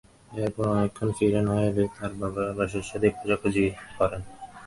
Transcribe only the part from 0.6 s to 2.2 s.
অনেকক্ষণ ফিরে না এলে তাঁর